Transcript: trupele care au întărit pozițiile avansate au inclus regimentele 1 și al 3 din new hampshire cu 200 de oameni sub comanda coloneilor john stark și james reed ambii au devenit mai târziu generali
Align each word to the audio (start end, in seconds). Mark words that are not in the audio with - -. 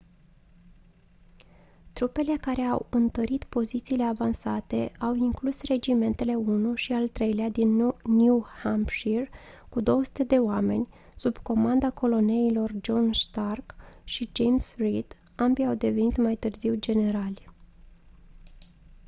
trupele 1.93 2.37
care 2.37 2.61
au 2.61 2.85
întărit 2.89 3.43
pozițiile 3.43 4.03
avansate 4.03 4.91
au 4.99 5.15
inclus 5.15 5.61
regimentele 5.61 6.35
1 6.35 6.75
și 6.75 6.93
al 6.93 7.07
3 7.07 7.49
din 7.51 7.93
new 8.03 8.45
hampshire 8.63 9.29
cu 9.69 9.79
200 9.81 10.23
de 10.23 10.37
oameni 10.39 10.87
sub 11.15 11.37
comanda 11.37 11.89
coloneilor 11.91 12.71
john 12.81 13.13
stark 13.13 13.75
și 14.03 14.29
james 14.33 14.75
reed 14.77 15.17
ambii 15.35 15.65
au 15.65 15.75
devenit 15.75 16.17
mai 16.17 16.35
târziu 16.35 16.75
generali 16.75 17.49